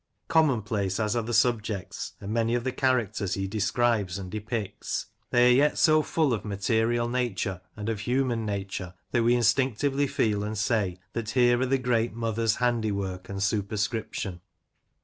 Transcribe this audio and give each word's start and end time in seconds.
Common, 0.27 0.45
nay, 0.47 0.47
common 0.55 0.61
place. 0.65 0.99
as 0.99 1.15
are 1.15 1.21
the 1.21 1.31
subjects, 1.31 2.13
Edwin 2.17 2.21
Waugh. 2.21 2.25
35 2.25 2.25
and 2.29 2.33
many 2.33 2.55
of 2.55 2.63
the 2.63 2.71
characters 2.71 3.33
he 3.35 3.47
describes 3.47 4.17
and 4.17 4.31
depicts, 4.31 5.05
they 5.29 5.49
are 5.51 5.55
yet 5.55 5.77
so 5.77 6.01
full 6.01 6.33
of 6.33 6.43
material 6.43 7.07
nature, 7.07 7.61
and 7.77 7.87
of 7.87 7.99
human 7.99 8.43
nature, 8.43 8.95
that 9.11 9.21
we 9.21 9.35
instinctively 9.35 10.07
feel 10.07 10.43
and 10.43 10.57
say 10.57 10.97
that 11.13 11.29
here 11.29 11.61
are 11.61 11.67
the 11.67 11.77
great 11.77 12.15
mother's 12.15 12.55
handiwork 12.55 13.29
and 13.29 13.43
superscription. 13.43 14.41